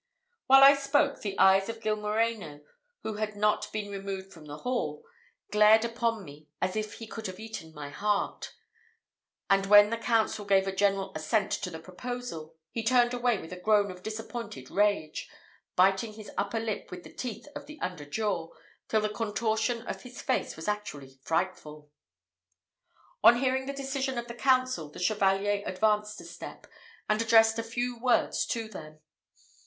While 0.47 0.63
I 0.63 0.73
spoke, 0.73 1.21
the 1.21 1.37
eyes 1.37 1.69
of 1.69 1.79
Gil 1.79 1.95
Moreno, 1.95 2.61
who 3.03 3.17
had 3.17 3.35
not 3.35 3.71
been 3.71 3.91
removed 3.91 4.33
from 4.33 4.45
the 4.45 4.57
hall, 4.57 5.03
glared 5.51 5.85
upon 5.85 6.25
me 6.25 6.47
as 6.59 6.75
if 6.75 6.93
he 6.93 7.05
could 7.05 7.27
have 7.27 7.39
eaten 7.39 7.71
my 7.71 7.91
heart; 7.91 8.51
and 9.47 9.67
when 9.67 9.91
the 9.91 9.99
council 9.99 10.43
gave 10.43 10.65
a 10.65 10.75
general 10.75 11.11
assent 11.13 11.51
to 11.51 11.69
the 11.69 11.77
proposal, 11.77 12.55
he 12.71 12.81
turned 12.81 13.13
away 13.13 13.37
with 13.37 13.53
a 13.53 13.59
groan 13.59 13.91
of 13.91 14.01
disappointed 14.01 14.71
rage, 14.71 15.29
biting 15.75 16.13
his 16.13 16.31
upper 16.35 16.59
lip 16.59 16.89
with 16.89 17.03
the 17.03 17.13
teeth 17.13 17.45
of 17.55 17.67
the 17.67 17.79
under 17.79 18.03
jaw, 18.03 18.49
till 18.87 19.01
the 19.01 19.07
contortion 19.09 19.83
of 19.85 20.01
his 20.01 20.19
face 20.19 20.55
was 20.55 20.67
actually 20.67 21.19
frightful. 21.21 21.91
On 23.23 23.35
hearing 23.37 23.67
the 23.67 23.71
decision 23.71 24.17
of 24.17 24.27
the 24.27 24.33
council, 24.33 24.89
the 24.89 24.97
Chevalier 24.97 25.61
advanced 25.67 26.19
a 26.21 26.25
step, 26.25 26.65
and 27.07 27.21
addressed 27.21 27.59
a 27.59 27.63
few 27.63 27.99
words 27.99 28.47
to 28.47 28.67
them. 28.67 28.99